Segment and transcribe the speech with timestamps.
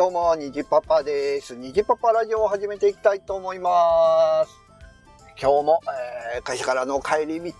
[0.00, 1.54] どうも、にじパパです。
[1.54, 4.50] にじパパラジオを始めていきたいと思います。
[5.38, 5.80] 今日も、
[6.34, 7.52] えー会社からの帰り道、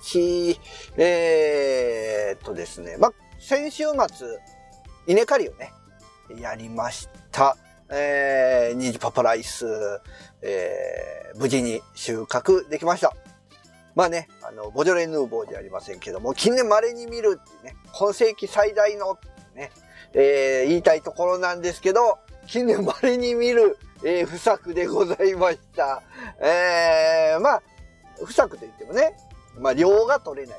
[0.96, 4.26] えー、っとですね、ま、先週末、
[5.06, 5.70] 稲刈りをね、
[6.40, 7.58] やりました。
[7.90, 9.66] えー、にじパパライス、
[10.40, 13.14] えー、無事に収穫できました。
[13.94, 19.18] まあね、あの、ボジョレ・ヌーボーじゃありませんけども、近年稀に見るってね、今世紀最大の
[19.54, 19.70] ね、
[20.14, 26.02] えー言いたいところなんですけど、近年稀に見る、えー不作でございました。
[26.40, 27.62] えーまあ、
[28.24, 29.16] 不作といってもね、
[29.58, 30.58] まあ、量が取れない。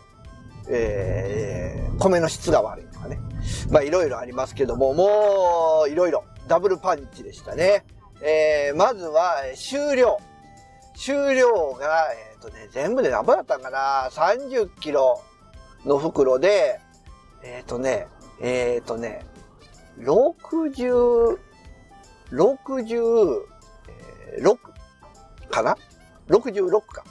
[0.70, 3.20] えー米の質が悪いとかね。
[3.70, 7.86] まあ、いろいろありますけども、もう、いろいろ、ダブルパンチでしたね。
[8.22, 10.20] えーまずは、終了。
[10.96, 15.22] 終了が、えっ、とね、全部で何本だったんかな ?30 キロ
[15.86, 16.80] の袋で、
[17.44, 18.08] えっ、とね、
[18.40, 19.26] えっ、とね、
[20.00, 21.38] 60、
[22.32, 23.46] 66
[25.50, 25.78] かな
[26.30, 27.04] ?66 か。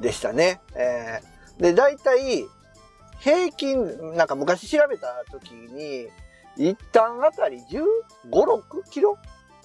[0.00, 0.60] でしたね。
[0.74, 2.46] えーで、大体、
[3.18, 6.06] 平均、なんか昔調べた時に、
[6.58, 7.82] 一旦あたり15、
[8.30, 9.16] 6キロ？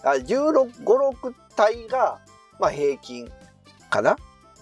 [0.03, 2.19] あ、16、5、6体が、
[2.62, 3.30] まあ平均
[3.89, 4.16] かな？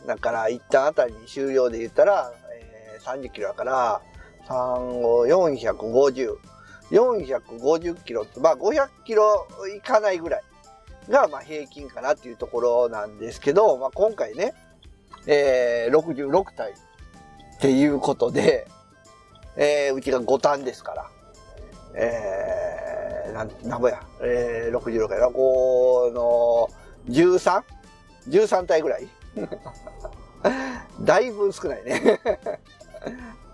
[0.07, 4.01] だから一旦あたりに終了で言ったら、えー30キロだから、
[4.47, 6.37] 3、5、450。
[6.91, 10.43] 450キロって、まあ500キロいかないぐらい
[11.09, 14.53] が、まあ平均かなっていうところなんですけど、まあ今回ね、
[15.27, 16.75] えー66体っ
[17.61, 18.67] ていうことで、
[19.55, 21.09] えーうちが5単ですから、
[21.95, 27.63] えー、なん、なんぼや、えー、66やな、この、13?13
[28.29, 29.07] 13体ぐらい？
[31.01, 32.19] だいぶ少ないね。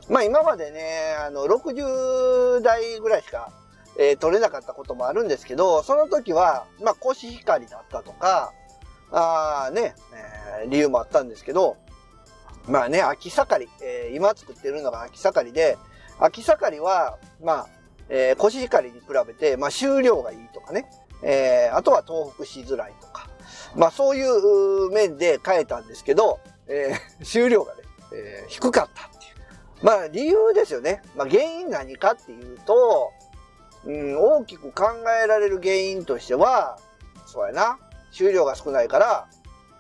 [0.10, 3.52] まあ今までね、あの、60代ぐらいしか、
[3.98, 8.52] えー取れなかったこともあるんですけど、その時は、まあコシヒカリだったとか、
[9.12, 9.96] あーね、
[10.62, 11.78] えー理由もあったんですけど、
[12.68, 15.78] まあね、秋盛り、えー今作ってるのが秋盛りで、
[16.20, 17.68] 秋盛りは、まあ、
[18.10, 20.86] えーコシヒカリに比べて、まあ収量がいいとかね、
[21.24, 23.28] えーあとは東北しづらいとか、
[23.76, 27.82] まあそういう面で変えたんですけど、えー 収量がね、
[28.14, 29.10] えー低かった。
[29.86, 31.04] まあ理由ですよね。
[31.16, 33.12] まあ原因何かっていうと、
[33.86, 34.86] うん、大きく考
[35.24, 36.80] えられる原因としては、
[37.28, 37.78] そうやな、
[38.12, 39.28] 収量が少ないから、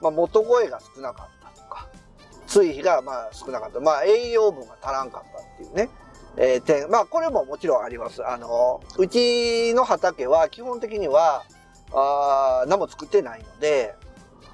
[0.01, 1.87] まあ元声が少なかったとか、
[2.45, 3.79] 追肥がまあ少なかった。
[3.79, 5.89] まあ栄養分が足らんかったっていうね。
[6.37, 6.87] えー点。
[6.87, 8.23] まあこれももちろんあります。
[8.23, 11.45] あの、うちの畑は基本的には、
[11.91, 13.95] あー何も作ってないので、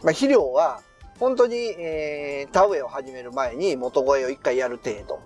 [0.01, 0.79] まあ肥料は
[1.19, 5.19] 本当に、えー田植えを始める前に元声を一回やる程度。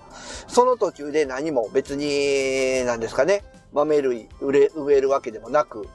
[0.47, 5.87] その途中で何も別に、何ですかね、豆類植え植えるわけでもなく、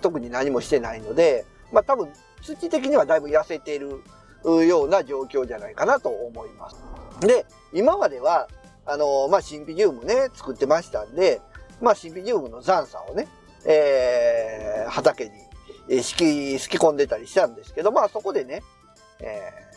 [0.00, 2.08] 特に何もしてないので、まあ多分
[2.42, 4.02] 土的にはだいぶ痩せている
[4.66, 6.76] ような状況じゃないかなと思います。
[7.20, 8.48] で、今までは、
[8.84, 11.40] あのまあシンピジウムね、作ってましたんで、
[11.80, 13.28] まあシンピジウムの残差をね、
[13.64, 15.30] えー畑
[15.88, 18.62] に敷き、敷き込んでたりしたんですけど、まあそこでね、
[19.20, 19.71] えー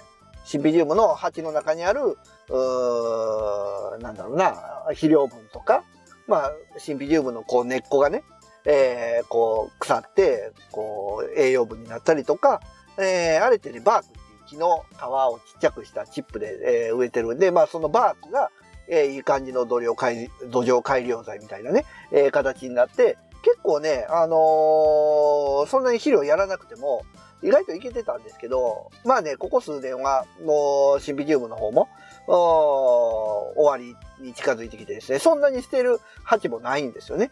[0.46, 2.18] シンピジウムの鉢の中にある、
[2.50, 4.52] うなんだろうな、
[4.90, 5.84] 肥料分とか、
[6.28, 8.24] まあシンピジウムのこう根っこがね、
[8.66, 12.62] えーこう腐って、こう栄養分になったりとか、
[12.98, 18.52] えーあれってね、バークっていう木の皮をちっちゃくしたチップで、えー植えてるんで、まあそのバークが、
[18.88, 27.04] えーいい感じの土壌改土壌改良剤みたいなね、えー形になって、結構ね、あのーそんなに肥料やらなくても、
[27.44, 31.90] 意外といけてたんですけど、まあね、ここ数年は、もう、シンビジウムの方も、
[32.28, 37.32] 終わりに近づいてきてですね、そんなに捨てる鉢もないんですよね。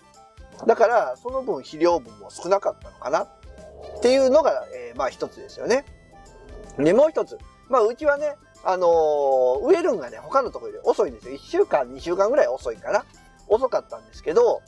[0.68, 3.30] だから、その分肥料分も少なかったのかなっ
[4.02, 5.86] ていうのが、えーまあ一つですよね。
[6.78, 7.38] で、もう一つ。
[7.70, 11.36] まあ、うちはね、あのー植えるんがね、他のところより遅いんですよ。
[11.36, 13.06] 1週間、2週間ぐらい遅いかな。
[13.48, 14.62] 遅かったんですけど、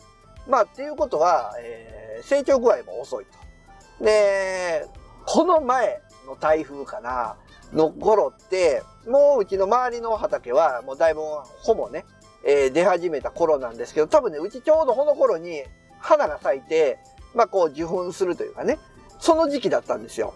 [0.48, 4.04] まあ、っていうことは、えー成長具合も遅いと。
[4.04, 4.88] で、
[5.26, 7.36] この前の台風かな、
[7.74, 11.22] の頃って、もううちの周りの畑は、もうだいぶ
[11.62, 12.06] ほぼね、
[12.46, 15.64] えー出始めた頃なんですけど、多分ね、うちちょうどこの頃に
[16.00, 17.00] 花が咲いて、
[17.34, 18.78] まあこう受粉するというかね、
[19.20, 20.34] その時期だったんですよ。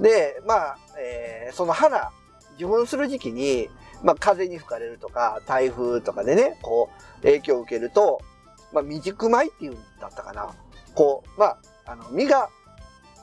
[0.00, 2.10] で、まあ、えーその花、
[2.56, 3.68] 受粉する時期に、
[4.02, 6.88] まあ風に吹かれるとか、台風とかでね、こ
[7.20, 8.20] う影響を受けると、
[8.72, 10.54] まあ未熟米っていうんだったかな。
[10.94, 12.48] こう、まあ、あの、実が、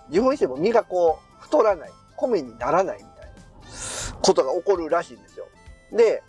[0.10, 5.48] 受粉しても実がこう、太らない、米にならないみたいなことが起こるらしいんですよ。
[5.92, 6.24] で、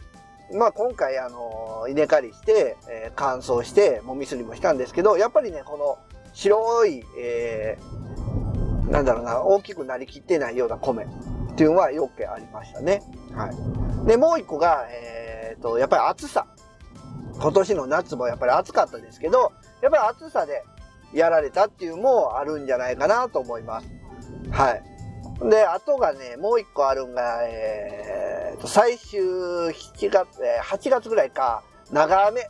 [0.55, 5.99] まあ今回あの、稲刈りして、えー乾燥して、もみすりもしたんですけど、やっぱりね、この
[6.35, 11.09] 白い、えー、なんだろうな、大きくなりきってないような米っ
[11.57, 13.03] ていうのはよくありましたね。
[13.35, 14.07] はい。
[14.07, 16.47] で、もう一個が、えっ、ー、と、やっぱり暑さ。
[17.39, 19.53] 今年の夏もやっぱり暑かったですけど、
[19.83, 20.65] やっぱり暑さで
[21.13, 23.87] やられたっていうもあるんじゃないかなと思います。
[24.51, 24.83] はい。
[25.51, 32.49] で、あとがね、もう一個あるんが、えー、と、最終7月、えー、8月ぐらいか、長雨。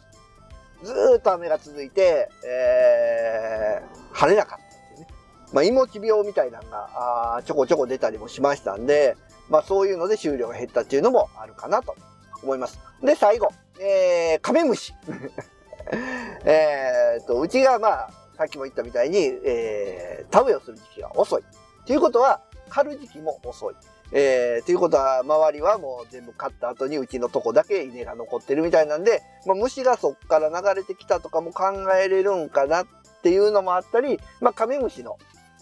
[0.83, 5.07] ずーっと雨が続いて、えー、晴れなかったっていうね。
[5.53, 9.17] まあ、いもち病みたいなのが、あちょこちょこ出たりもしましたんで、
[9.49, 11.97] まあ、そういうので収量が減ったっていうのもあるかなと
[12.43, 12.79] 思います。
[13.03, 13.49] で、最後、
[13.81, 14.95] えー、カメムシ。
[16.45, 21.43] えっと、うちがまあ、さっきも言ったみたいに、えー、田植えをする時期が遅い。
[21.87, 23.75] ということは、刈る時期も遅い。
[24.13, 32.87] えー、ということは、周りはもう全部刈った後にうちのとこだけ稲が残ってるみたいなんで、まあ、虫がそっから流れてきたとかも考えれるんかなっ
[33.23, 35.19] ていうのもあったり、まあ、カメムシの、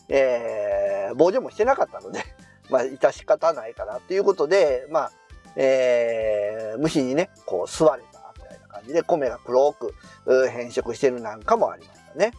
[0.08, 2.22] えー、防除もしてなかったので
[2.70, 5.12] まあ、致し方ないかなっていうことで、まあ、
[5.56, 9.94] えー、虫にね、こう、吸われたみたいな感じで、米が黒く
[10.50, 12.32] 変色してるなんかもありましたね。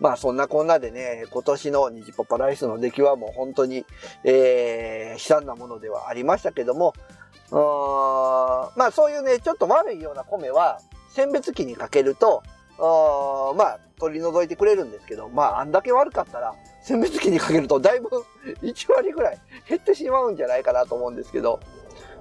[0.00, 3.84] まあそんなこんなでね、今年の虹パパライスの出来はもう本当に、
[4.24, 6.94] えー、悲惨なものではありましたけども、
[7.50, 7.58] うー
[8.78, 10.80] まあそういうね、ちょっと悪いような米は
[11.10, 12.42] 選別機にかけると、
[12.78, 18.08] あまあ取り除いてくれるんですけど、まああんだけ悪かったら選別機にかけるとだいぶ
[18.62, 19.38] 1割ぐらい
[19.68, 21.60] 減ってしまうんじゃないかなと思うんですけど、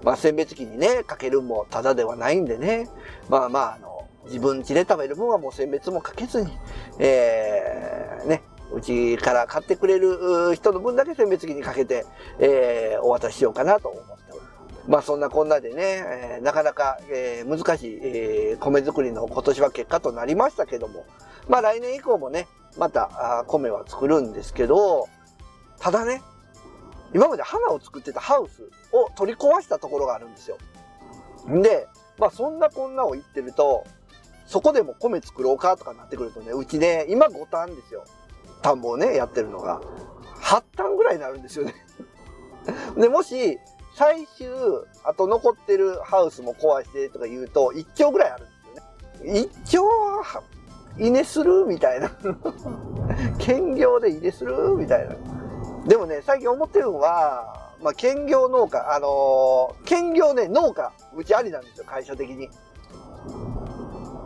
[0.03, 2.89] まあ選別機にね、かけるもただではないんでね、
[3.29, 6.51] まあまああの、自分家で食べる分はもう選別もかけずに、
[6.99, 8.43] えー、ね、
[8.73, 12.05] うちから買ってくれる人の分だけ選別機にかけて、
[12.39, 14.89] えー、お渡ししようかなと思っております。
[14.89, 21.05] まあそんなこんなでね、えー、なかなか、えー、難しい、えー、米作りの今年は結果となりましたけども、
[21.47, 25.07] まあ来年以降もね、またあ米は作るんですけど、
[25.79, 26.21] ただね、
[27.13, 30.57] 今まで花を作ってたハウスを取り壊したところがあるんですよ。
[31.49, 31.87] んで、
[32.17, 33.85] まあそんなこんなを言ってると、
[34.49, 38.03] そこでも米作ろうかとかなってくるとね、うちね、今5単ですよ。
[38.63, 39.79] 田んぼをね、やってるのが。
[40.41, 41.75] 8単ぐらいになるんですよね
[42.97, 43.59] で、もし、
[43.95, 44.49] 最終、
[45.03, 49.39] あと残ってるハウスも壊してとか言うと、1丁ぐらいあるんですよね。
[49.41, 50.43] 1丁は、
[50.97, 52.09] 稲するみたいな。
[53.37, 55.15] 兼業で稲するみたいな。
[55.85, 62.49] でもね、最近思ってるのは、まあ、兼業農家、あのー、兼業ね、農家、うちありなんですよ、会社的に。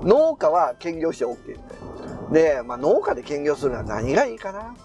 [0.03, 1.63] 農家は兼業して OK みたい
[2.27, 2.29] な。
[2.31, 4.75] で、まあ、農家で兼業するのは何がいいかな。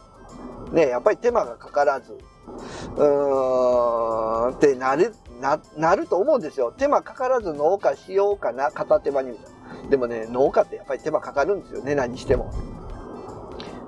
[0.72, 6.72] ね、やっぱり手間がかからず、うーん、ってなる、な、なると思うんですよ。
[6.72, 9.88] 手間かからず農家しようかな、片手間にみたいな。
[9.88, 12.52] でもね、農家ってやっぱり手間かかるんですよね、何しても。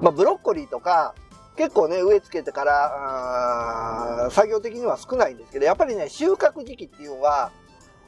[0.00, 1.14] まあ、ブロッコリーとか、
[1.56, 7.50] 結構ね、植え付けてから、作業的には少ないんですけど、やっぱりね、収穫時期っていうのは、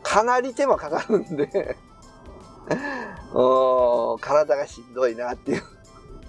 [0.02, 1.76] かなり手間かかるんで
[3.34, 5.62] お体がしんどいなっていう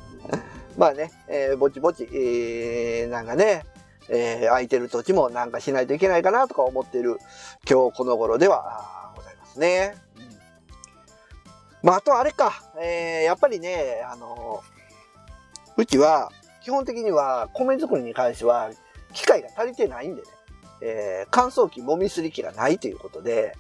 [0.77, 3.65] まあね、えー、ぼちぼち、えー、なんかね、
[4.09, 7.19] えー、空いてる土地もなんかしないといけないかなとか思ってる
[7.69, 9.95] 今日この頃ではございますね。
[10.17, 14.63] うん、まあ、あとあれか、えー、やっぱりね、あの
[15.75, 16.31] うちは
[16.63, 18.71] 基本的には米作りに関しては
[19.13, 20.27] 機械が足りてないんでね、
[20.81, 23.55] えー、乾燥機、もみすり機がないということで、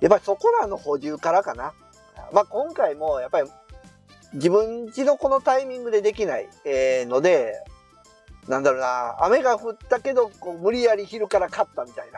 [0.00, 1.72] やっぱりそこらの補充からかな。
[2.32, 3.50] まあ、今回もやっぱり
[4.34, 7.64] 自分家のこのタイミングでできない、え、ので、
[8.48, 12.08] なんだろうな、雨が降ったけど、こう無理やり昼から勝ったみたい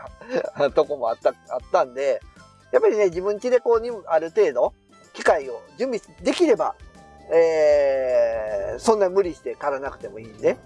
[0.59, 2.21] な とこもあった、あったんで、
[2.71, 4.73] やっぱりね、自分家でこうに、ある程度、
[5.13, 6.75] 機械を準備できれば、
[7.31, 10.57] えー、そんな無理して刈らなくてもいいんで、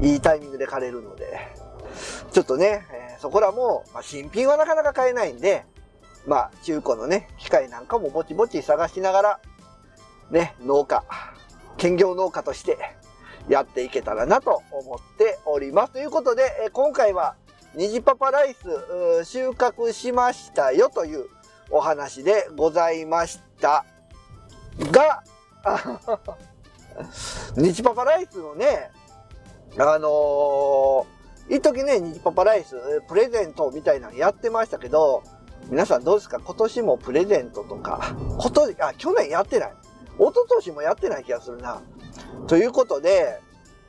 [0.00, 1.38] いいタイミングで刈れるので、
[2.32, 5.64] ちょっとね、えー、そこらも、まあ、新品はなかなか買えないんで、
[6.30, 9.40] まあ、中古のね、機械なんかもぼちぼち探しながら、
[10.30, 11.02] ね、農家、
[11.76, 12.78] 兼業農家として
[13.48, 15.94] やっていけたらなと思っております。
[15.94, 17.34] ということで、え今回は、
[17.74, 21.26] 虹パパライス収穫しましたよという
[21.68, 23.84] お話でございました
[24.78, 25.24] が、
[27.56, 28.92] 虹パパライスのね、
[29.78, 32.76] あのー、一時ね、虹パパライス
[33.08, 35.24] プレゼントみたいなのやってましたけど、
[35.70, 36.40] 皆さんどうですか？
[36.40, 39.74] 今年もプレゼントとか、 今年、あ、去年やってない。
[40.18, 41.80] 一昨年もやってない気がするな。
[42.48, 43.40] ということで、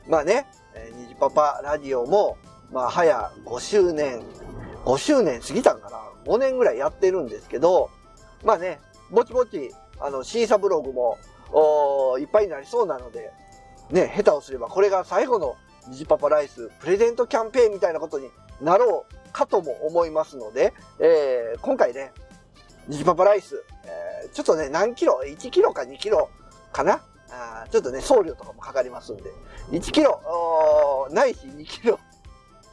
[0.07, 2.37] まあね、えー、にじパパラジオも、
[2.71, 4.21] まあ、早5周年、
[4.85, 7.89] 5周年過ぎたんかな ?5 年ぐらいやってるんですけど、
[8.43, 11.17] まあね、ぼちぼち、あの、シーサブログも
[11.51, 13.31] おいっぱいになりそうなので、
[13.89, 15.55] ね、下手をすればこれが最後の
[15.89, 22.11] 虹パパライスプレゼントキャンペーンみたいなことになろうかとも思いますので、えー、今回ね、
[22.87, 26.29] 虹パパライス、えー、ちょっとね、何キロ ?1 キロか2キロ
[26.71, 27.01] かな？
[27.31, 29.23] あちょっとね、送料とかもかかりますんで、
[29.71, 30.19] 1キロ、
[31.11, 31.99] ないし2キロ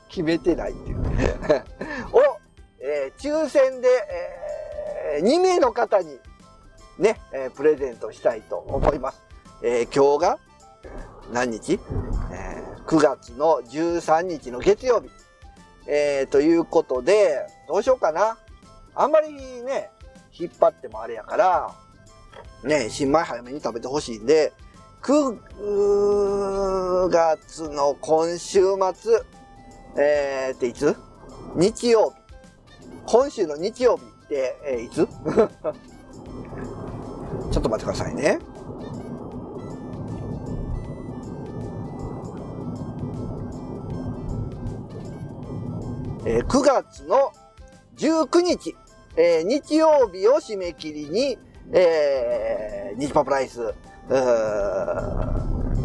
[0.09, 0.99] 決めてないっていう
[2.13, 2.39] を、
[2.81, 3.89] えー、抽選で、
[5.17, 6.19] えー、2名の方に
[6.99, 9.23] ね、えー、プレゼントしたいと思います。
[9.63, 10.39] えー、今日が
[11.33, 11.79] 何日、
[12.33, 15.11] えー、?9 月の13日の月曜日。
[15.89, 18.37] えー、ということで、どうしようかな。
[18.95, 19.91] あんまりね、
[20.39, 21.75] 引っ張ってもあれやから、
[22.63, 24.53] ね、新米早めに食べてほしいんで、
[25.03, 25.39] 9
[27.09, 28.61] 月の今週
[28.95, 29.23] 末、
[29.97, 30.95] えー、っていつ？
[31.55, 32.17] 日曜日。
[33.07, 35.07] 今週の日曜日って、えー、いつ？
[37.51, 38.39] ちょっと待ってくださいね。
[46.29, 47.33] えー、9月の
[47.97, 48.77] 19日、
[49.17, 51.39] えー、日曜日を締め切りに、
[51.73, 53.75] えー、ニジパプライス、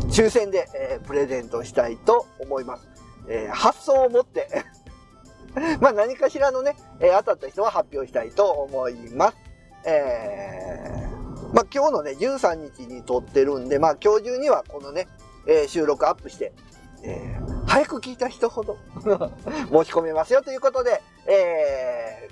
[0.10, 2.90] 抽選で、えー、プレゼントしたいと思います。
[3.30, 4.50] えー、発想を持って
[5.80, 9.38] まあ何かしらのね、えー、当たった人は発表したいと思います。
[9.86, 15.08] えー、まあ今日のね、13日に撮ってるんで、まあ今日中にはこのね、
[15.48, 16.52] えー、収録アップして、
[17.02, 22.29] え、早く聞いた人ほど 申し込めますよということで、え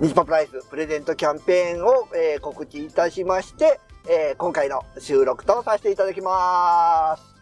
[0.00, 7.33] ー、ニジパプライズプレゼントキャンペーンを、えー、告知いたしまして、えー、今回の収録とさせていただきます。